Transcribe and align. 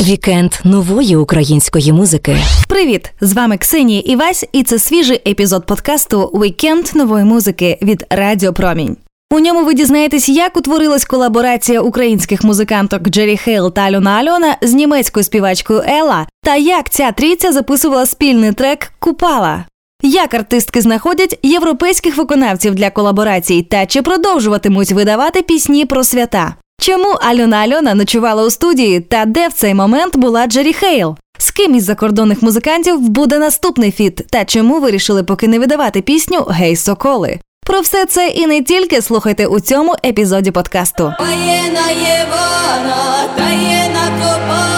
Вікенд 0.00 0.52
нової 0.64 1.16
української 1.16 1.92
музики. 1.92 2.36
Привіт! 2.68 3.12
З 3.20 3.32
вами 3.32 3.56
Ксенія 3.56 4.00
Івась, 4.00 4.44
і 4.52 4.62
це 4.62 4.78
свіжий 4.78 5.22
епізод 5.26 5.66
подкасту 5.66 6.20
Вікенд 6.20 6.88
нової 6.94 7.24
музики 7.24 7.78
від 7.82 8.06
Радіо 8.10 8.52
Промінь. 8.52 8.96
У 9.30 9.38
ньому 9.38 9.64
ви 9.64 9.74
дізнаєтесь, 9.74 10.28
як 10.28 10.56
утворилась 10.56 11.04
колаборація 11.04 11.80
українських 11.80 12.44
музиканток 12.44 13.08
Джері 13.08 13.36
Хейл 13.36 13.72
та 13.72 13.80
Альона 13.80 14.10
Альона 14.10 14.56
з 14.62 14.72
німецькою 14.72 15.24
співачкою 15.24 15.82
Ела, 15.86 16.26
та 16.42 16.56
як 16.56 16.90
ця 16.90 17.12
трійця 17.12 17.52
записувала 17.52 18.06
спільний 18.06 18.52
трек 18.52 18.92
Купала. 18.98 19.64
Як 20.02 20.34
артистки 20.34 20.80
знаходять 20.80 21.38
європейських 21.42 22.16
виконавців 22.16 22.74
для 22.74 22.90
колаборацій 22.90 23.62
та 23.62 23.86
чи 23.86 24.02
продовжуватимуть 24.02 24.92
видавати 24.92 25.42
пісні 25.42 25.86
про 25.86 26.04
свята? 26.04 26.54
Чому 26.82 27.08
Альона 27.08 27.56
Альона 27.56 27.94
ночувала 27.94 28.44
у 28.44 28.50
студії 28.50 29.00
та 29.00 29.24
де 29.24 29.48
в 29.48 29.52
цей 29.52 29.74
момент 29.74 30.16
була 30.16 30.46
Джері 30.46 30.72
Хейл? 30.72 31.16
З 31.38 31.50
ким 31.50 31.74
із 31.74 31.84
закордонних 31.84 32.42
музикантів 32.42 33.00
буде 33.00 33.38
наступний 33.38 33.92
фіт? 33.92 34.26
Та 34.30 34.44
чому 34.44 34.80
вирішили 34.80 35.24
поки 35.24 35.48
не 35.48 35.58
видавати 35.58 36.00
пісню 36.00 36.46
Гей, 36.48 36.76
соколи? 36.76 37.38
Про 37.66 37.80
все 37.80 38.06
це 38.06 38.28
і 38.28 38.46
не 38.46 38.62
тільки 38.62 39.02
слухайте 39.02 39.46
у 39.46 39.60
цьому 39.60 39.94
епізоді 40.06 40.50
подкасту. 40.50 41.12
Во 41.20 41.90
Йвана, 41.90 43.28
та 43.36 43.63
й 43.63 43.77
на 43.77 44.04
Купала, 44.22 44.71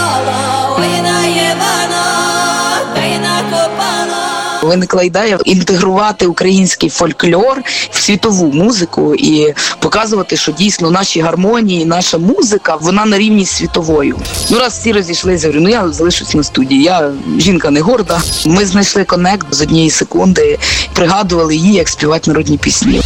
Виникла 4.65 5.03
ідея 5.03 5.39
інтегрувати 5.45 6.27
український 6.27 6.91
фольклор 6.91 7.63
в 7.91 7.99
світову 8.01 8.53
музику 8.53 9.15
і 9.15 9.55
показувати, 9.79 10.37
що 10.37 10.53
дійсно 10.53 10.91
наші 10.91 11.21
гармонії, 11.21 11.85
наша 11.85 12.19
музика, 12.19 12.77
вона 12.81 13.05
на 13.05 13.19
рівні 13.19 13.45
з 13.45 13.51
світовою. 13.51 14.17
Ну 14.51 14.59
раз 14.59 14.73
всі 14.73 14.93
розійшлися, 14.93 15.47
говорю, 15.47 15.65
ну 15.65 15.69
я 15.71 15.89
залишусь 15.89 16.35
на 16.35 16.43
студії. 16.43 16.83
Я 16.83 17.13
жінка 17.39 17.71
не 17.71 17.81
горда. 17.81 18.21
Ми 18.47 18.67
знайшли 18.67 19.05
конект 19.05 19.47
з 19.51 19.63
однієї 19.63 19.91
секунди, 19.91 20.59
пригадували 20.95 21.57
її, 21.57 21.73
як 21.73 21.89
співати 21.89 22.31
народні 22.31 22.59
пісні. 22.59 23.01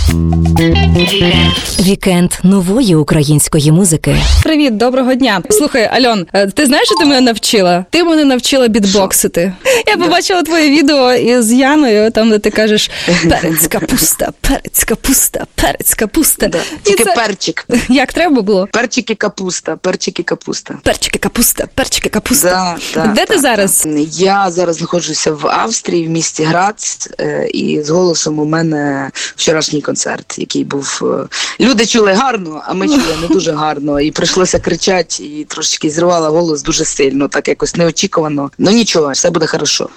Вікенд 1.81 2.31
нової 2.43 2.95
української 2.95 3.73
музики. 3.73 4.17
Привіт, 4.43 4.77
доброго 4.77 5.15
дня. 5.15 5.43
Слухай, 5.51 5.91
Альон, 5.93 6.27
е, 6.33 6.47
ти 6.47 6.67
знаєш, 6.67 6.87
що 6.89 6.99
ти 6.99 7.05
мене 7.05 7.21
навчила? 7.21 7.85
Ти 7.91 8.05
мене 8.05 8.25
навчила 8.25 8.69
бітбоксити. 8.69 9.53
Я 9.87 9.97
побачила 9.97 10.43
твоє 10.43 10.71
відео 10.71 11.13
із 11.13 11.48
Яною, 11.53 12.11
там 12.11 12.31
де 12.31 12.39
ти 12.39 12.51
кажеш 12.51 12.91
перець 13.31 13.67
капуста, 13.67 14.33
перець 14.41 14.85
капуста, 14.85 15.47
перець 15.55 15.95
капуста. 15.95 16.49
Да. 16.49 16.61
Тільки 16.83 17.05
це- 17.05 17.15
перчик. 17.15 17.67
Як 17.89 18.13
треба 18.13 18.43
було? 18.43 18.69
Перчики 18.73 19.15
капуста, 19.15 19.77
перчики 19.77 20.23
капуста. 20.23 20.75
Перчики 20.83 21.19
капуста, 21.19 21.67
перчики 21.75 22.09
капуста. 22.09 22.79
Да, 22.95 23.05
да, 23.07 23.13
Де 23.13 23.27
ти 23.27 23.35
да, 23.35 23.41
зараз? 23.41 23.83
да. 23.87 23.99
Я 24.13 24.51
зараз 24.51 24.77
знаходжуся 24.77 25.33
в 25.33 25.47
Австрії, 25.47 26.07
в 26.07 26.11
місті 26.11 26.43
Грац, 26.45 27.09
е, 27.21 27.49
і 27.55 27.83
з 27.83 27.91
голосом 27.91 28.39
у 28.39 28.45
мене 28.45 29.11
вчорашній 29.37 29.81
концерт, 29.83 30.39
який 30.39 30.65
був. 30.65 31.01
е, 31.03 31.29
Люди 31.65 31.87
чули 31.87 32.13
гарно, 32.13 32.63
а 32.67 32.75
ми 32.75 32.87
чули 32.89 33.17
не 33.23 33.29
дуже 33.29 33.53
гарно. 33.53 34.01
І 34.01 34.11
прийшлося 34.11 34.59
кричати, 34.59 35.25
і 35.25 35.45
трошечки 35.49 35.91
зривала 35.91 36.29
голос 36.29 36.63
дуже 36.63 36.85
сильно, 36.85 37.29
так 37.29 37.49
якось 37.49 37.77
неочікувано. 37.77 38.51
Ну 38.59 38.71
нічого, 38.71 39.11
все 39.13 39.31
буде 39.31 39.47
хорошо. 39.47 39.89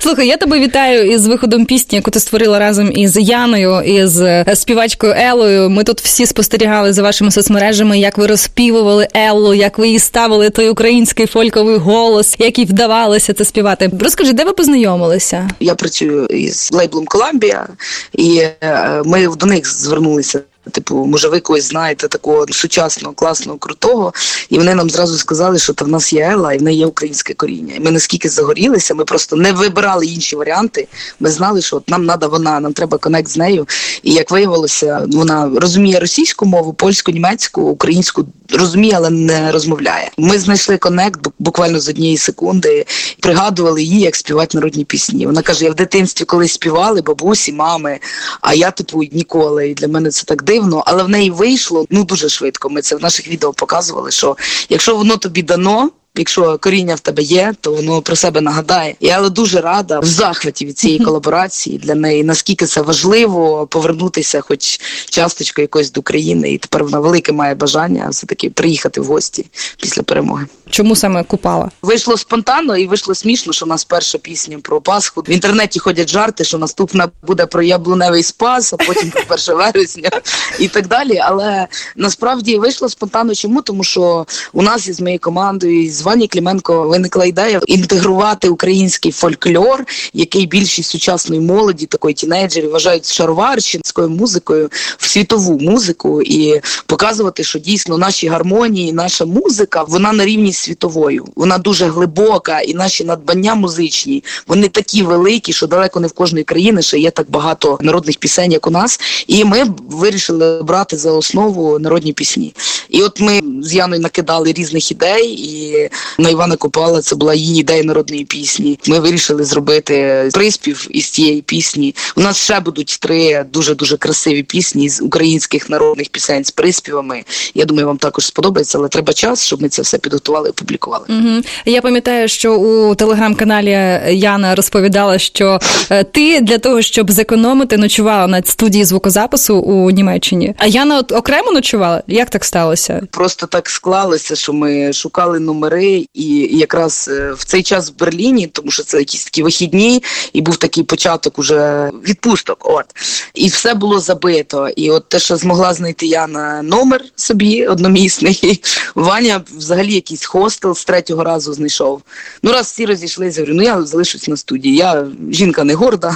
Слухай, 0.00 0.26
я 0.26 0.36
тебе 0.36 0.49
вітаю 0.58 1.10
із 1.10 1.26
виходом 1.26 1.66
пісні, 1.66 1.96
яку 1.96 2.10
ти 2.10 2.20
створила 2.20 2.58
разом 2.58 2.92
із 2.92 3.16
Яною, 3.16 3.80
із 3.80 4.20
е, 4.20 4.44
співачкою 4.54 5.14
Елою. 5.16 5.70
Ми 5.70 5.84
тут 5.84 6.00
всі 6.00 6.26
спостерігали 6.26 6.92
за 6.92 7.02
вашими 7.02 7.30
соцмережами, 7.30 7.98
як 7.98 8.18
ви 8.18 8.26
розпівували 8.26 9.08
Еллу, 9.14 9.54
як 9.54 9.78
ви 9.78 9.88
їй 9.88 9.98
ставили 9.98 10.50
той 10.50 10.68
український 10.68 11.26
фольковий 11.26 11.76
голос, 11.76 12.36
як 12.38 12.58
їй 12.58 12.64
вдавалося 12.64 13.32
це 13.32 13.44
співати. 13.44 13.90
Розкажи, 14.00 14.32
де 14.32 14.44
ви 14.44 14.52
познайомилися? 14.52 15.50
Я 15.60 15.74
працюю 15.74 16.26
із 16.26 16.70
лейблом 16.72 17.04
Columbia, 17.04 17.66
і 18.12 18.38
е, 18.62 19.02
ми 19.04 19.28
до 19.36 19.46
них 19.46 19.66
звернулися. 19.66 20.40
Типу, 20.70 21.06
може, 21.06 21.28
ви 21.28 21.40
когось 21.40 21.68
знаєте 21.68 22.08
такого 22.08 22.46
сучасного, 22.50 23.14
класного, 23.14 23.58
крутого, 23.58 24.12
і 24.48 24.58
вони 24.58 24.74
нам 24.74 24.90
зразу 24.90 25.18
сказали, 25.18 25.58
що 25.58 25.72
то 25.72 25.84
в 25.84 25.88
нас 25.88 26.12
є 26.12 26.20
Ела, 26.20 26.52
і 26.52 26.58
в 26.58 26.62
неї 26.62 26.78
є 26.78 26.86
українське 26.86 27.34
коріння. 27.34 27.74
І 27.76 27.80
ми 27.80 27.90
наскільки 27.90 28.28
загорілися, 28.28 28.94
ми 28.94 29.04
просто 29.04 29.36
не 29.36 29.52
вибирали 29.52 30.06
інші 30.06 30.36
варіанти. 30.36 30.88
Ми 31.20 31.30
знали, 31.30 31.62
що 31.62 31.76
от 31.76 31.88
нам 31.88 32.06
треба 32.06 32.28
вона, 32.28 32.60
нам 32.60 32.72
треба 32.72 32.98
конект 32.98 33.28
з 33.28 33.36
нею. 33.36 33.68
І 34.02 34.12
як 34.12 34.30
виявилося, 34.30 35.06
вона 35.12 35.50
розуміє 35.56 36.00
російську 36.00 36.46
мову, 36.46 36.72
польську, 36.72 37.12
німецьку, 37.12 37.62
українську 37.62 38.26
розуміє, 38.52 38.94
але 38.96 39.10
не 39.10 39.52
розмовляє. 39.52 40.10
Ми 40.18 40.38
знайшли 40.38 40.78
конект 40.78 41.20
буквально 41.38 41.80
з 41.80 41.88
однієї 41.88 42.16
секунди, 42.16 42.86
пригадували 43.20 43.82
її, 43.82 44.00
як 44.00 44.16
співати 44.16 44.58
народні 44.58 44.84
пісні. 44.84 45.26
Вона 45.26 45.42
каже: 45.42 45.64
я 45.64 45.70
в 45.70 45.74
дитинстві 45.74 46.24
колись 46.24 46.52
співали, 46.52 47.02
бабусі, 47.02 47.52
мами, 47.52 47.98
а 48.40 48.54
я 48.54 48.70
типу 48.70 49.02
ніколи. 49.12 49.68
І 49.68 49.74
для 49.74 49.88
мене 49.88 50.10
це 50.10 50.24
так 50.24 50.42
дивно, 50.42 50.59
але 50.86 51.02
в 51.02 51.08
неї 51.08 51.30
вийшло 51.30 51.86
ну 51.90 52.04
дуже 52.04 52.28
швидко. 52.28 52.70
Ми 52.70 52.82
це 52.82 52.96
в 52.96 53.02
наших 53.02 53.28
відео 53.28 53.52
показували. 53.52 54.10
Що 54.10 54.36
якщо 54.68 54.96
воно 54.96 55.16
тобі 55.16 55.42
дано. 55.42 55.90
Якщо 56.14 56.58
коріння 56.58 56.94
в 56.94 57.00
тебе 57.00 57.22
є, 57.22 57.54
то 57.60 57.72
воно 57.72 58.02
про 58.02 58.16
себе 58.16 58.40
нагадає. 58.40 58.94
Я 59.00 59.16
але 59.16 59.30
дуже 59.30 59.60
рада 59.60 60.00
в 60.00 60.04
захваті 60.04 60.66
від 60.66 60.78
цієї 60.78 60.98
колаборації 61.04 61.78
для 61.78 61.94
неї. 61.94 62.24
Наскільки 62.24 62.66
це 62.66 62.82
важливо 62.82 63.66
повернутися, 63.66 64.40
хоч 64.40 64.80
часточку 65.10 65.60
якось 65.60 65.92
до 65.92 66.00
України, 66.00 66.52
і 66.52 66.58
тепер 66.58 66.84
вона 66.84 67.00
велике 67.00 67.32
має 67.32 67.54
бажання 67.54 68.08
все 68.10 68.26
таки 68.26 68.50
приїхати 68.50 69.00
в 69.00 69.04
гості 69.04 69.46
після 69.76 70.02
перемоги. 70.02 70.46
Чому 70.70 70.96
саме 70.96 71.24
купала? 71.24 71.70
Вийшло 71.82 72.16
спонтанно 72.16 72.76
і 72.76 72.86
вийшло 72.86 73.14
смішно, 73.14 73.52
що 73.52 73.66
у 73.66 73.68
нас 73.68 73.84
перша 73.84 74.18
пісня 74.18 74.58
про 74.62 74.80
Пасху. 74.80 75.20
В 75.20 75.30
інтернеті 75.30 75.78
ходять 75.78 76.10
жарти, 76.10 76.44
що 76.44 76.58
наступна 76.58 77.08
буде 77.26 77.46
про 77.46 77.62
яблуневий 77.62 78.22
спас, 78.22 78.72
а 78.72 78.76
потім 78.76 79.10
про 79.10 79.22
1 79.48 79.56
вересня 79.56 80.10
і 80.58 80.68
так 80.68 80.88
далі. 80.88 81.18
Але 81.18 81.66
насправді 81.96 82.58
вийшло 82.58 82.88
спонтанно. 82.88 83.34
Чому? 83.34 83.62
Тому 83.62 83.84
що 83.84 84.26
у 84.52 84.62
нас 84.62 84.88
із 84.88 85.00
моєю 85.00 85.18
командою, 85.18 85.82
із 85.82 85.99
Вані 86.02 86.28
Кліменко, 86.28 86.82
виникла 86.82 87.24
ідея 87.24 87.60
інтегрувати 87.66 88.48
український 88.48 89.12
фольклор, 89.12 89.84
який 90.14 90.46
більшість 90.46 90.90
сучасної 90.90 91.40
молоді, 91.40 91.86
такої 91.86 92.14
тінейджерів, 92.14 92.70
вважають 92.70 93.12
шароварщинською 93.12 94.08
музикою 94.08 94.70
в 94.98 95.06
світову 95.06 95.58
музику 95.58 96.22
і 96.22 96.60
показувати, 96.86 97.44
що 97.44 97.58
дійсно 97.58 97.98
наші 97.98 98.28
гармонії, 98.28 98.92
наша 98.92 99.24
музика, 99.24 99.82
вона 99.82 100.12
на 100.12 100.24
рівні 100.24 100.52
світовою. 100.52 101.24
Вона 101.36 101.58
дуже 101.58 101.86
глибока, 101.86 102.60
і 102.60 102.74
наші 102.74 103.04
надбання 103.04 103.54
музичні 103.54 104.24
вони 104.46 104.68
такі 104.68 105.02
великі, 105.02 105.52
що 105.52 105.66
далеко 105.66 106.00
не 106.00 106.06
в 106.06 106.12
кожної 106.12 106.44
країни 106.44 106.82
ще 106.82 106.98
є 106.98 107.10
так 107.10 107.30
багато 107.30 107.78
народних 107.82 108.16
пісень, 108.16 108.52
як 108.52 108.66
у 108.66 108.70
нас. 108.70 109.00
І 109.26 109.44
ми 109.44 109.64
вирішили 109.88 110.62
брати 110.62 110.96
за 110.96 111.12
основу 111.12 111.78
народні 111.78 112.12
пісні. 112.12 112.54
І 112.88 113.02
от 113.02 113.20
ми 113.20 113.40
з 113.62 113.74
Яною 113.74 114.00
накидали 114.00 114.52
різних 114.52 114.90
ідей, 114.90 115.28
і 115.30 115.89
на 116.18 116.30
Івана 116.30 116.56
Купала 116.56 117.02
це 117.02 117.16
була 117.16 117.34
її 117.34 117.60
ідея 117.60 117.84
народної 117.84 118.24
пісні. 118.24 118.78
Ми 118.86 118.98
вирішили 118.98 119.44
зробити 119.44 120.28
приспів 120.34 120.86
із 120.90 121.10
цієї 121.10 121.42
пісні. 121.42 121.94
У 122.16 122.20
нас 122.20 122.36
ще 122.36 122.60
будуть 122.60 122.98
три 123.00 123.44
дуже 123.52 123.74
дуже 123.74 123.96
красиві 123.96 124.42
пісні 124.42 124.88
з 124.88 125.02
українських 125.02 125.70
народних 125.70 126.08
пісень 126.08 126.44
з 126.44 126.50
приспівами. 126.50 127.24
Я 127.54 127.64
думаю, 127.64 127.86
вам 127.86 127.96
також 127.96 128.26
сподобається, 128.26 128.78
але 128.78 128.88
треба 128.88 129.12
час, 129.12 129.46
щоб 129.46 129.62
ми 129.62 129.68
це 129.68 129.82
все 129.82 129.98
підготували 129.98 130.48
і 130.48 130.50
опублікували. 130.50 131.04
Угу. 131.08 131.42
Я 131.64 131.80
пам'ятаю, 131.80 132.28
що 132.28 132.54
у 132.54 132.94
телеграм-каналі 132.94 134.00
Яна 134.08 134.54
розповідала, 134.54 135.18
що 135.18 135.60
е, 135.90 136.04
ти 136.04 136.40
для 136.40 136.58
того, 136.58 136.82
щоб 136.82 137.10
зекономити, 137.10 137.76
ночувала 137.76 138.26
на 138.26 138.42
студії 138.42 138.84
звукозапису 138.84 139.56
у 139.56 139.90
Німеччині. 139.90 140.54
А 140.58 140.66
Яна 140.66 140.98
от 140.98 141.12
окремо 141.12 141.52
ночувала? 141.52 142.02
Як 142.06 142.30
так 142.30 142.44
сталося? 142.44 143.02
Просто 143.10 143.46
так 143.46 143.68
склалося, 143.68 144.36
що 144.36 144.52
ми 144.52 144.92
шукали 144.92 145.40
номери, 145.40 145.79
і 146.14 146.58
якраз 146.58 147.10
е, 147.12 147.32
в 147.32 147.44
цей 147.44 147.62
час 147.62 147.90
в 147.90 147.98
Берліні, 147.98 148.46
тому 148.46 148.70
що 148.70 148.82
це 148.82 148.98
якісь 148.98 149.24
такі 149.24 149.42
вихідні, 149.42 150.02
і 150.32 150.40
був 150.40 150.56
такий 150.56 150.84
початок 150.84 151.38
уже 151.38 151.90
відпусток. 152.06 152.58
От 152.62 152.86
і 153.34 153.48
все 153.48 153.74
було 153.74 154.00
забито. 154.00 154.68
І 154.68 154.90
от 154.90 155.08
те, 155.08 155.18
що 155.18 155.36
змогла 155.36 155.74
знайти 155.74 156.06
я 156.06 156.26
на 156.26 156.62
номер 156.62 157.04
собі 157.16 157.66
одномісний, 157.66 158.62
Ваня 158.94 159.42
взагалі 159.56 159.94
якийсь 159.94 160.24
хостел 160.24 160.74
з 160.74 160.84
третього 160.84 161.24
разу 161.24 161.52
знайшов. 161.52 162.02
Ну 162.42 162.52
раз 162.52 162.66
всі 162.66 162.86
розійшлися, 162.86 163.40
говорю, 163.40 163.56
ну 163.56 163.62
я 163.62 163.82
залишусь 163.82 164.28
на 164.28 164.36
студії. 164.36 164.76
Я 164.76 165.06
жінка 165.30 165.64
не 165.64 165.74
горда. 165.74 166.14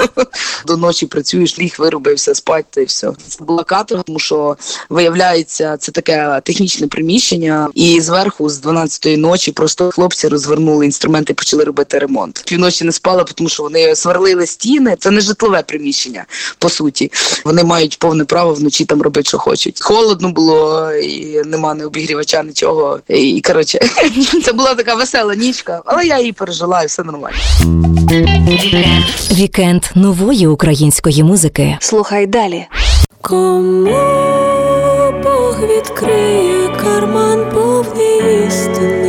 До 0.66 0.76
ночі 0.76 1.06
працюєш, 1.06 1.58
ліг 1.58 1.74
виробився, 1.78 2.34
спать 2.34 2.66
та 2.70 2.80
й 2.80 2.84
все. 2.84 3.12
Це 3.28 3.44
була 3.44 3.64
каторга, 3.64 4.02
тому 4.02 4.18
що 4.18 4.56
виявляється, 4.88 5.76
це 5.76 5.92
таке 5.92 6.40
технічне 6.44 6.86
приміщення, 6.86 7.68
і 7.74 8.00
зверху 8.00 8.48
з 8.48 8.58
12 8.58 8.95
12 9.02 9.18
ночі 9.18 9.52
просто 9.52 9.90
хлопці 9.90 10.28
розвернули 10.28 10.84
інструменти 10.84 11.32
і 11.32 11.36
почали 11.36 11.64
робити 11.64 11.98
ремонт. 11.98 12.42
Півночі 12.46 12.84
не 12.84 12.92
спала, 12.92 13.24
тому 13.24 13.48
що 13.48 13.62
вони 13.62 13.96
сверлили 13.96 14.46
стіни. 14.46 14.96
Це 14.98 15.10
не 15.10 15.20
житлове 15.20 15.62
приміщення, 15.62 16.24
по 16.58 16.68
суті. 16.68 17.12
Вони 17.44 17.64
мають 17.64 17.98
повне 17.98 18.24
право 18.24 18.54
вночі 18.54 18.84
там 18.84 19.02
робити, 19.02 19.28
що 19.28 19.38
хочуть. 19.38 19.82
Холодно 19.82 20.28
було, 20.28 20.92
і 20.92 21.42
нема 21.44 21.74
не 21.74 21.86
обігрівача, 21.86 22.42
нічого. 22.42 23.00
І 23.08 23.42
коротше, 23.46 23.78
це 24.44 24.52
була 24.52 24.74
така 24.74 24.94
весела 24.94 25.34
нічка, 25.34 25.82
але 25.84 26.06
я 26.06 26.18
її 26.18 26.32
пережила, 26.32 26.82
і 26.82 26.86
все 26.86 27.02
нормально. 27.04 27.36
Вікенд 29.32 29.84
нової 29.94 30.46
української 30.46 31.22
музики. 31.22 31.78
Слухай 31.80 32.26
далі. 32.26 32.66
Кому 33.20 34.55
Бог 35.10 35.60
відкриє 35.60 36.68
карман 36.82 37.50
повний 37.54 38.46
істини? 38.46 39.05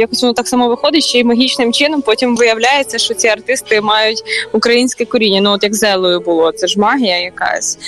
Якось 0.00 0.22
воно 0.22 0.34
так 0.34 0.48
само 0.48 0.68
виходить, 0.68 1.04
що 1.04 1.18
й 1.18 1.24
магічним 1.24 1.72
чином 1.72 2.02
потім 2.02 2.36
виявляється, 2.36 2.98
що 2.98 3.14
ці 3.14 3.28
артисти 3.28 3.80
мають 3.80 4.22
українське 4.52 5.04
коріння. 5.04 5.40
Ну 5.40 5.50
от 5.50 5.62
як 5.62 5.74
зелою 5.74 6.20
було, 6.20 6.52
це 6.52 6.66
ж 6.66 6.80
магія 6.80 7.18
якась. 7.18 7.78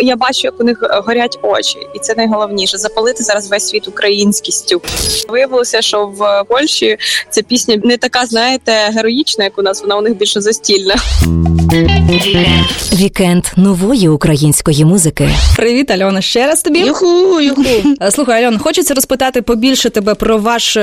Я 0.00 0.16
бачу, 0.16 0.40
як 0.44 0.60
у 0.60 0.64
них 0.64 0.82
е, 0.82 1.02
горять 1.06 1.38
очі, 1.42 1.78
і 1.94 1.98
це 1.98 2.14
найголовніше 2.16 2.78
запалити 2.78 3.24
зараз 3.24 3.50
весь 3.50 3.68
світ 3.68 3.88
українськістю. 3.88 4.82
Виявилося, 5.28 5.82
що 5.82 6.06
в 6.06 6.44
Польщі 6.48 6.96
ця 7.30 7.42
пісня 7.42 7.80
не 7.84 7.96
така, 7.96 8.26
знаєте, 8.26 8.72
героїчна, 8.94 9.44
як 9.44 9.58
у 9.58 9.62
нас. 9.62 9.82
Вона 9.82 9.96
у 9.96 10.00
них 10.00 10.16
більше 10.16 10.40
застільна. 10.40 10.96
Вікенд 12.92 13.44
нової 13.56 14.08
української 14.08 14.84
музики. 14.84 15.30
Привіт, 15.56 15.90
Альона. 15.90 16.20
Ще 16.20 16.46
раз 16.46 16.62
тобі. 16.62 16.78
Юху, 16.78 17.40
юху. 17.40 17.62
Е, 18.02 18.10
Слухай, 18.10 18.44
Альон, 18.44 18.58
хочеться 18.58 18.94
розпитати 18.94 19.42
побільше 19.42 19.90
тебе 19.90 20.14
про 20.14 20.38
ваш 20.38 20.76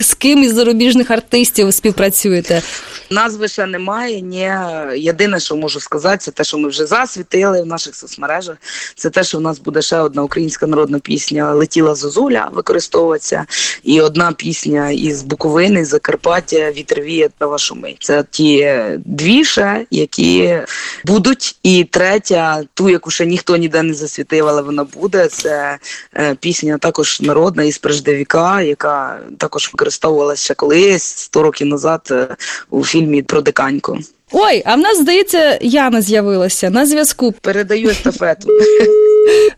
З 0.00 0.14
ким 0.14 0.42
із 0.44 0.54
зарубіжних 0.54 1.10
артистів 1.10 1.74
співпрацюєте? 1.74 2.62
Назви 3.10 3.48
ще 3.48 3.66
немає. 3.66 4.20
Ні. 4.20 4.52
Єдине, 4.96 5.40
що 5.40 5.56
можу 5.56 5.80
сказати, 5.80 6.18
це 6.18 6.30
те, 6.30 6.44
що 6.44 6.58
ми 6.58 6.68
вже 6.68 6.86
засвітили 6.86 7.62
в 7.62 7.66
наших 7.66 7.96
соцмережах. 7.96 8.56
Це 8.96 9.10
те, 9.10 9.24
що 9.24 9.38
в 9.38 9.40
нас 9.40 9.58
буде 9.58 9.82
ще 9.82 9.98
одна 9.98 10.22
українська 10.22 10.66
народна 10.66 10.98
пісня 10.98 11.52
Летіла 11.52 11.94
Зозуля 11.94 12.48
використовуватися, 12.52 13.46
і 13.82 14.00
одна 14.00 14.32
пісня 14.32 14.90
із 14.90 15.22
Буковини, 15.22 15.84
Закарпаття 15.84 16.72
Вітер 16.72 17.00
віє 17.00 17.28
та 17.38 17.58
шумить. 17.58 17.96
Це 18.00 18.24
ті 18.30 18.74
дві 19.04 19.44
ще, 19.44 19.86
які 19.90 20.58
будуть. 21.04 21.56
І 21.62 21.84
третя, 21.84 22.62
ту, 22.74 22.88
яку 22.88 23.10
ще 23.10 23.26
ніхто 23.26 23.56
ніде 23.56 23.82
не 23.82 23.94
засвітив, 23.94 24.48
але 24.48 24.62
вона 24.62 24.84
буде. 24.84 25.26
Це 25.26 25.78
е, 26.16 26.34
пісня 26.34 26.78
також 26.78 27.20
народна 27.20 27.62
із 27.62 27.78
Преждевіка, 27.78 28.62
яка 28.62 29.20
також 29.38 29.66
використовувалася 29.74 30.54
колись 30.54 31.02
100 31.02 31.42
років 31.42 31.66
назад 31.66 32.08
е, 32.10 32.36
у 32.70 32.84
фільмі 32.84 33.22
про 33.22 33.40
диканьку. 33.40 33.98
Ой, 34.32 34.62
а 34.64 34.74
в 34.74 34.78
нас 34.78 34.98
здається, 34.98 35.58
Яна 35.62 36.02
з'явилася 36.02 36.70
на 36.70 36.86
зв'язку. 36.86 37.34
Передаю 37.40 37.90
естафету. 37.90 38.48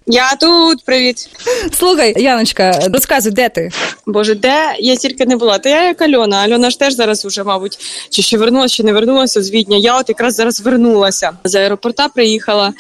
Я 0.07 0.37
тут, 0.41 0.85
привіт. 0.85 1.29
Слухай, 1.73 2.23
Яночка, 2.23 2.81
розказуй, 2.93 3.33
де 3.33 3.49
ти? 3.49 3.71
Боже, 4.07 4.35
де 4.35 4.77
я 4.79 4.97
тільки 4.97 5.27
не 5.27 5.37
була? 5.37 5.59
Та 5.59 5.69
я 5.69 5.85
як 5.85 6.03
Альона. 6.03 6.37
Альона 6.37 6.71
ж 6.71 6.79
теж 6.79 6.95
зараз 6.95 7.25
уже, 7.25 7.45
мабуть, 7.45 7.79
чи 8.11 8.23
ще 8.23 8.39
вернулася, 8.39 8.75
чи 8.75 8.83
не 8.83 8.93
вернулася 8.93 9.43
з 9.43 9.51
Відня. 9.51 9.77
Я 9.77 9.99
от 9.99 10.09
якраз 10.09 10.35
зараз 10.35 10.61
вернулася. 10.61 11.33
З 11.45 11.55
аеропорта 11.55 12.09
приїхала. 12.09 12.73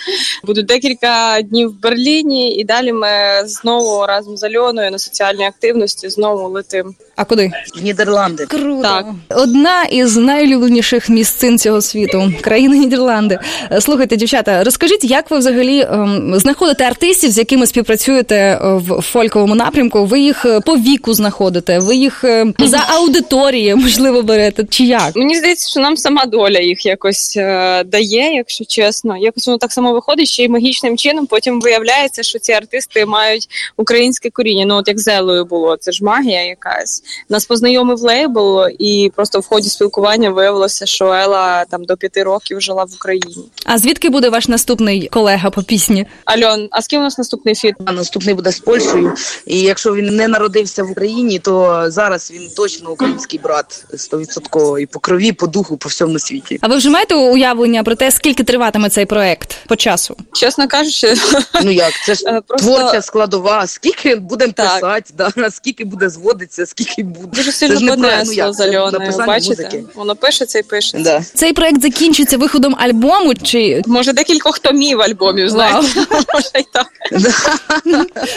Буду 0.44 0.62
декілька 0.62 1.42
днів 1.42 1.68
в 1.68 1.80
Берліні, 1.80 2.56
і 2.56 2.64
далі 2.64 2.92
ми 2.92 3.08
знову 3.44 4.06
разом 4.06 4.36
з 4.36 4.42
Альоною 4.42 4.90
на 4.90 4.98
соціальній 4.98 5.46
активності 5.46 6.08
знову 6.08 6.48
летим. 6.48 6.94
А 7.16 7.24
куди? 7.24 7.50
В 7.76 7.82
Нідерланди. 7.82 8.46
Круто. 8.46 8.82
Так. 8.82 9.06
Одна 9.28 9.84
із 9.84 10.16
найлюбленіших 10.16 11.08
місцин 11.08 11.58
цього 11.58 11.80
світу 11.80 12.32
країна 12.40 12.76
Нідерланди. 12.76 13.38
Слухайте, 13.80 14.16
дівчата, 14.16 14.64
розкажіть, 14.64 15.04
як 15.04 15.30
ви 15.30 15.38
взагалі 15.38 15.80
ем, 15.80 16.32
знаходите 16.34 16.84
артистів, 16.84 17.30
з 17.30 17.38
якими 17.38 17.66
співпрацюєте 17.66 18.36
е, 18.36 18.58
в 18.62 19.02
фольковому 19.02 19.54
напрямку? 19.54 20.04
Ви 20.04 20.20
їх 20.20 20.44
е, 20.44 20.60
по 20.60 20.76
віку 20.76 21.14
знаходите, 21.14 21.78
ви 21.78 21.96
їх 21.96 22.24
е, 22.24 22.46
за 22.58 22.84
аудиторії, 22.88 23.74
можливо, 23.74 24.22
берете, 24.22 24.64
чи 24.70 24.84
як? 24.84 25.16
Мені 25.16 25.36
здається, 25.36 25.70
що 25.70 25.80
нам 25.80 25.96
сама 25.96 26.26
доля 26.26 26.58
їх 26.58 26.86
якось 26.86 27.36
е, 27.36 27.84
дає, 27.84 28.34
якщо 28.34 28.64
чесно. 28.64 29.16
Якось 29.16 29.46
воно 29.46 29.58
так 29.58 29.72
само 29.72 29.92
виходить, 29.92 30.28
що 30.28 30.42
й 30.42 30.48
магічним 30.48 30.96
чином 30.96 31.26
потім 31.26 31.60
виявляється, 31.60 32.22
що 32.22 32.38
ці 32.38 32.52
артисти 32.52 33.06
мають 33.06 33.48
українське 33.76 34.30
коріння. 34.30 34.64
Ну 34.66 34.74
от 34.74 34.88
як 34.88 34.98
зелою 34.98 35.44
було, 35.44 35.76
це 35.76 35.92
ж 35.92 36.04
магія 36.04 36.42
якась. 36.42 37.02
Нас 37.28 37.44
познайомив 37.46 38.00
лейбл, 38.00 38.60
і 38.78 39.12
просто 39.16 39.40
в 39.40 39.46
ході 39.46 39.68
спілкування 39.68 40.30
виявилося, 40.30 40.86
що 40.86 41.06
Ела 41.12 41.64
там 41.64 41.84
до 41.84 41.96
п'яти 41.96 42.22
років 42.22 42.60
жила 42.60 42.84
в 42.84 42.94
Україні. 42.94 43.36
А 43.66 43.78
звідки 43.78 44.08
буде 44.10 44.28
ваш 44.28 44.48
наступний 44.48 45.08
колега 45.08 45.50
по 45.50 45.62
пісні? 45.62 46.06
Альон, 46.24 46.68
а 46.70 46.82
з 46.82 46.86
ким 46.86 47.00
у 47.00 47.04
нас 47.04 47.18
наступний 47.18 47.54
фіт? 47.54 47.74
А 47.84 47.92
наступний 47.92 48.34
буде 48.34 48.52
з 48.52 48.58
Польщею. 48.58 49.14
І 49.46 49.60
якщо 49.60 49.94
він 49.94 50.16
не 50.16 50.28
народився 50.28 50.82
в 50.82 50.90
Україні, 50.90 51.38
то 51.38 51.84
зараз 51.88 52.30
він 52.34 52.50
точно 52.56 52.90
український 52.90 53.40
брат 53.42 53.84
100% 53.92 54.78
і 54.78 54.86
по 54.86 55.00
крові, 55.00 55.32
по 55.32 55.46
духу, 55.46 55.76
по 55.76 55.88
всьому 55.88 56.18
світі. 56.18 56.58
А 56.60 56.68
ви 56.68 56.76
вже 56.76 56.90
маєте 56.90 57.14
уявлення 57.14 57.82
про 57.82 57.94
те, 57.94 58.10
скільки 58.10 58.44
триватиме 58.44 58.88
цей 58.88 59.06
проект 59.06 59.56
по 59.68 59.76
часу? 59.76 60.16
Чесно 60.32 60.68
кажучи, 60.68 61.14
Ну 61.64 61.70
як 61.70 61.92
це 62.06 62.14
ж 62.14 62.22
Е, 62.26 62.40
просто- 62.46 62.66
творча 62.66 63.02
складова. 63.02 63.66
Скільки 63.66 64.16
будемо 64.16 64.52
писати, 64.52 65.12
да 65.16 65.50
скільки 65.50 65.84
буде 65.84 66.08
зводитися, 66.08 66.66
скільки 66.66 66.95
буде 67.02 67.36
дуже 67.36 67.52
сильно 67.52 67.80
ну, 67.80 67.88
понесло 67.88 68.52
з 68.52 68.60
Альоною. 68.60 69.12
Бачите, 69.26 69.62
музики. 69.62 69.84
воно 69.94 70.16
пишеться 70.16 70.58
і 70.58 70.62
пишеться. 70.62 70.98
Да. 70.98 71.24
Цей 71.34 71.52
проект 71.52 71.82
закінчиться 71.82 72.38
виходом 72.38 72.76
альбому, 72.78 73.34
чи 73.34 73.82
Може, 73.86 74.12
декількох 74.12 74.58
томів 74.58 75.00
альбомів, 75.00 75.48
знаєте, 75.50 75.86
може 76.34 76.50
і 76.54 76.64
так. 76.72 76.86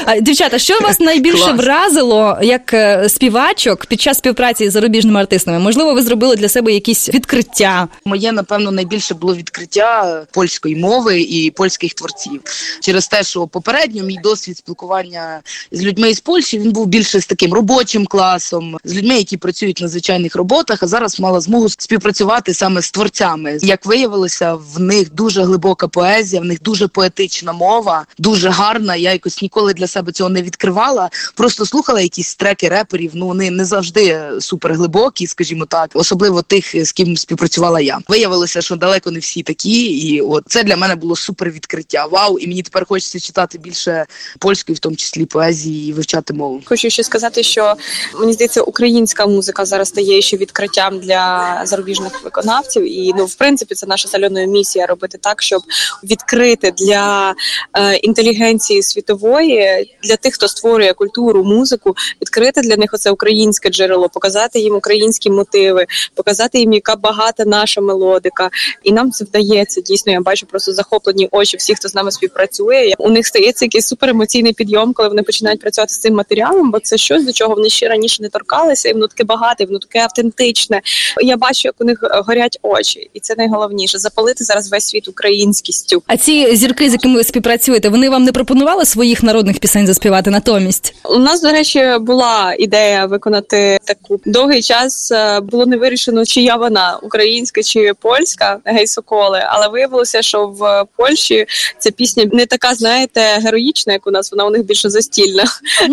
А, 0.05 0.19
Дівчата, 0.19 0.59
що 0.59 0.79
вас 0.79 0.99
найбільше 0.99 1.43
Клас. 1.43 1.57
вразило 1.57 2.37
як 2.41 2.73
е, 2.73 3.09
співачок 3.09 3.85
під 3.85 4.01
час 4.01 4.17
співпраці 4.17 4.69
з 4.69 4.73
зарубіжними 4.73 5.19
артистами? 5.19 5.59
Можливо, 5.59 5.93
ви 5.93 6.01
зробили 6.01 6.35
для 6.35 6.49
себе 6.49 6.71
якісь 6.71 7.09
відкриття? 7.09 7.87
Моє, 8.05 8.31
напевно, 8.31 8.71
найбільше 8.71 9.13
було 9.13 9.35
відкриття 9.35 10.21
польської 10.31 10.75
мови 10.75 11.21
і 11.21 11.51
польських 11.51 11.93
творців 11.93 12.41
через 12.81 13.07
те, 13.07 13.23
що 13.23 13.47
попередньо 13.47 14.03
мій 14.03 14.19
досвід 14.23 14.57
спілкування 14.57 15.41
з 15.71 15.83
людьми 15.83 16.09
із 16.09 16.19
Польщі 16.19 16.59
він 16.59 16.71
був 16.71 16.87
більше 16.87 17.19
з 17.19 17.25
таким 17.25 17.53
робочим 17.53 18.05
класом, 18.05 18.48
з 18.83 18.93
людьми, 18.95 19.17
які 19.17 19.37
працюють 19.37 19.81
на 19.81 19.87
звичайних 19.87 20.35
роботах. 20.35 20.83
А 20.83 20.87
зараз 20.87 21.19
мала 21.19 21.39
змогу 21.41 21.69
співпрацювати 21.69 22.53
саме 22.53 22.81
з 22.81 22.91
творцями. 22.91 23.57
Як 23.61 23.85
виявилося, 23.85 24.53
в 24.53 24.79
них 24.79 25.13
дуже 25.13 25.43
глибока 25.43 25.87
поезія, 25.87 26.41
в 26.41 26.45
них 26.45 26.61
дуже 26.61 26.87
поетична 26.87 27.53
мова, 27.53 28.05
дуже 28.17 28.49
гарна. 28.49 28.95
Я 28.95 29.13
якось 29.13 29.41
ніколи 29.41 29.73
для 29.73 29.87
себе 29.87 30.11
цього 30.11 30.29
не 30.29 30.41
відкривала. 30.41 31.09
Просто 31.35 31.65
слухала 31.65 32.01
якісь 32.01 32.35
треки 32.35 32.69
реперів. 32.69 33.11
Ну 33.13 33.27
вони 33.27 33.51
не 33.51 33.65
завжди 33.65 34.21
супер 34.39 34.73
глибокі, 34.73 35.27
скажімо 35.27 35.65
так, 35.65 35.91
особливо 35.93 36.41
тих, 36.41 36.85
з 36.85 36.91
ким 36.91 37.17
співпрацювала 37.17 37.81
я. 37.81 37.99
Виявилося, 38.07 38.61
що 38.61 38.75
далеко 38.75 39.11
не 39.11 39.19
всі 39.19 39.43
такі, 39.43 39.81
і 39.81 40.21
от 40.21 40.43
це 40.47 40.63
для 40.63 40.77
мене 40.77 40.95
було 40.95 41.15
супер 41.15 41.49
відкриття. 41.51 42.05
Вау, 42.05 42.39
і 42.39 42.47
мені 42.47 42.61
тепер 42.61 42.85
хочеться 42.85 43.19
читати 43.19 43.57
більше 43.57 44.05
польської, 44.39 44.75
в 44.75 44.79
тому 44.79 44.95
числі 44.95 45.25
поезії, 45.25 45.89
і 45.89 45.93
вивчати 45.93 46.33
мову. 46.33 46.61
Хочу 46.65 46.89
ще 46.89 47.03
сказати, 47.03 47.43
що 47.43 47.75
мені 48.19 48.35
здається, 48.39 48.61
українська 48.61 49.25
музика 49.25 49.65
зараз 49.65 49.87
стає 49.87 50.21
ще 50.21 50.37
відкриттям 50.37 50.99
для 50.99 51.61
зарубіжних 51.65 52.23
виконавців. 52.23 52.83
І 52.97 53.13
ну, 53.17 53.25
в 53.25 53.35
принципі, 53.35 53.75
це 53.75 53.87
наша 53.87 54.07
з 54.07 54.15
Альоною 54.15 54.47
місія 54.47 54.85
робити 54.85 55.17
так, 55.21 55.41
щоб 55.41 55.61
відкрити 56.03 56.71
для 56.77 57.35
е, 57.73 57.95
інтелігенції 57.95 58.83
світової, 58.83 59.95
для 60.03 60.15
тих, 60.15 60.33
хто 60.33 60.47
створює 60.47 60.93
культуру, 60.93 61.43
музику, 61.43 61.95
відкрити 62.21 62.61
для 62.61 62.77
них 62.77 62.89
оце 62.93 63.11
українське 63.11 63.69
джерело, 63.69 64.09
показати 64.09 64.59
їм 64.59 64.75
українські 64.75 65.29
мотиви, 65.29 65.85
показати 66.15 66.59
їм, 66.59 66.73
яка 66.73 66.95
багата 66.95 67.45
наша 67.45 67.81
мелодика. 67.81 68.49
І 68.83 68.91
нам 68.91 69.11
це 69.11 69.25
вдається. 69.25 69.81
Дійсно, 69.81 70.11
я 70.11 70.21
бачу 70.21 70.45
просто 70.45 70.73
захоплені 70.73 71.27
очі 71.31 71.57
всіх, 71.57 71.77
хто 71.77 71.89
з 71.89 71.95
нами 71.95 72.11
співпрацює. 72.11 72.93
У 72.97 73.09
них 73.09 73.27
стається 73.27 73.65
якийсь 73.65 73.87
суперемоційний 73.87 74.53
підйом, 74.53 74.93
коли 74.93 75.09
вони 75.09 75.23
починають 75.23 75.61
працювати 75.61 75.93
з 75.93 75.99
цим 75.99 76.13
матеріалом, 76.13 76.71
бо 76.71 76.79
це 76.79 76.97
щось 76.97 77.25
до 77.25 77.31
чого 77.31 77.55
вони 77.55 77.69
ще 77.69 77.87
раніше 77.87 78.18
не 78.19 78.29
торкалися, 78.29 78.89
і 78.89 78.93
воно 78.93 79.07
таке 79.07 79.23
багате, 79.23 79.63
і 79.63 79.67
воно 79.67 79.79
таке 79.79 79.99
автентичне. 79.99 80.81
Я 81.21 81.37
бачу, 81.37 81.61
як 81.63 81.75
у 81.79 81.83
них 81.83 81.99
е, 82.03 82.21
горять 82.27 82.59
очі, 82.61 83.09
і 83.13 83.19
це 83.19 83.35
найголовніше 83.37 83.97
запалити 83.97 84.43
зараз 84.43 84.71
весь 84.71 84.87
світ 84.87 85.07
українськістю. 85.07 86.03
А 86.07 86.17
ці 86.17 86.55
зірки, 86.55 86.89
з 86.89 86.93
якими 86.93 87.15
ви 87.15 87.23
співпрацюєте, 87.23 87.89
вони 87.89 88.09
вам 88.09 88.23
не 88.23 88.31
пропонували 88.31 88.85
своїх 88.85 89.23
народних 89.23 89.59
пісень 89.59 89.87
заспівати 89.87 90.29
натомість? 90.29 90.93
У 91.05 91.19
нас, 91.19 91.41
до 91.41 91.51
речі, 91.51 91.91
була 92.01 92.55
ідея 92.59 93.05
виконати 93.05 93.77
таку 93.83 94.19
довгий 94.25 94.61
час. 94.61 95.11
е, 95.11 95.39
Було 95.39 95.65
не 95.65 95.77
вирішено, 95.77 96.25
чия 96.25 96.55
вона 96.55 96.99
українська 97.01 97.63
чи 97.63 97.93
польська 98.01 98.59
гей 98.65 98.87
соколи, 98.87 99.43
але 99.47 99.67
виявилося, 99.67 100.21
що 100.21 100.47
в 100.47 100.85
Польщі 100.97 101.45
ця 101.79 101.91
пісня 101.91 102.25
не 102.31 102.45
така, 102.45 102.75
знаєте, 102.75 103.21
героїчна, 103.21 103.93
як 103.93 104.07
у 104.07 104.11
нас. 104.11 104.31
Вона 104.31 104.45
у 104.45 104.49
них 104.49 104.63
більше 104.63 104.89
застільна. 104.89 105.43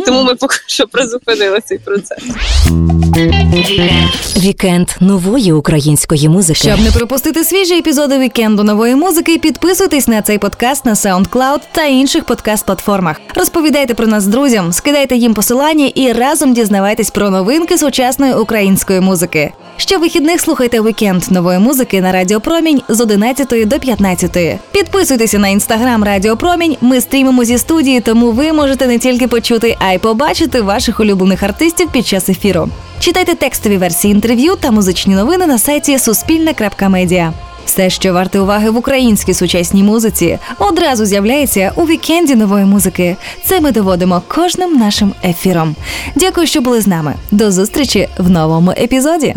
Тому 0.07 0.23
ми 0.23 0.35
поки 0.35 0.57
що 0.67 0.87
призупинили 0.87 1.61
цей 1.65 1.79
процес. 1.79 2.16
Вікенд 4.37 4.89
нової 5.01 5.53
української 5.53 6.29
музики. 6.29 6.59
Щоб 6.61 6.81
не 6.81 6.91
пропустити 6.91 7.45
свіжі 7.45 7.79
епізоди 7.79 8.19
вікенду 8.19 8.63
нової 8.65 8.95
музики, 8.95 9.39
підписуйтесь 9.39 10.09
на 10.09 10.23
цей 10.23 10.39
подкаст 10.39 10.85
на 10.85 10.95
SoundCloud 10.95 11.61
та 11.73 11.85
інших 11.85 12.25
подкаст-платформах. 12.25 13.17
Розповідайте 13.35 13.95
про 13.95 14.07
нас 14.07 14.27
друзям, 14.27 14.73
скидайте 14.73 15.17
їм 15.17 15.35
посилання 15.35 15.87
і 15.95 16.13
разом 16.13 16.55
дізнавайтесь 16.55 17.11
про 17.11 17.31
новинки 17.31 17.79
сучасної 17.79 18.35
української 18.35 19.01
музики. 19.01 19.53
Ще 19.79 19.99
вихідних 19.99 20.41
слухайте 20.41 20.81
вікенд 20.81 21.23
нової 21.31 21.59
музики 21.59 22.01
на 22.01 22.13
Радіо 22.13 22.41
Промінь 22.41 22.83
з 22.89 23.01
11 23.01 23.69
до 23.69 23.79
15. 23.79 24.59
Підписуйтеся 24.73 25.39
на 25.39 25.49
інстаграм 25.49 26.05
Радіо 26.05 26.37
Промінь. 26.37 26.77
Ми 26.81 27.01
стрімимо 27.01 27.45
зі 27.45 27.59
студії, 27.59 28.01
тому 28.01 28.31
ви 28.31 28.53
можете 28.53 28.87
не 28.87 28.99
тільки 28.99 29.29
почути, 29.29 29.77
а 29.79 29.93
й 29.93 29.99
побачити 29.99 30.61
ваших 30.61 31.01
улюблених 31.01 31.43
артистів 31.43 31.89
під 31.93 32.07
час 32.07 32.29
ефіру. 32.29 32.69
Читайте 33.01 33.35
текстові 33.35 33.77
версії 33.77 34.15
інтерв'ю 34.15 34.57
та 34.61 34.71
музичні 34.71 35.15
новини 35.15 35.47
на 35.47 35.59
сайті 35.59 35.99
Суспільне.Медіа. 35.99 37.33
Все, 37.67 37.91
що 37.91 38.13
варте 38.13 38.41
уваги 38.41 38.71
в 38.71 38.77
українській 38.77 39.35
сучасній 39.35 39.83
музиці, 39.83 40.39
одразу 40.59 41.07
з'являється 41.07 41.73
у 41.77 41.83
вікенді 41.83 42.35
нової 42.35 42.65
музики. 42.65 43.17
Це 43.45 43.61
ми 43.61 43.73
доводимо 43.73 44.23
кожним 44.29 44.73
нашим 44.77 45.13
ефіром. 45.25 45.77
Дякую, 46.15 46.47
що 46.47 46.61
були 46.61 46.81
з 46.81 46.87
нами. 46.87 47.15
До 47.31 47.53
зустрічі 47.53 48.09
в 48.19 48.31
новому 48.31 48.71
епізоді. 48.71 49.35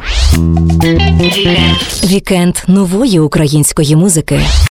Вікенд 2.04 2.56
нової 2.68 3.20
української 3.20 3.96
музики. 3.96 4.40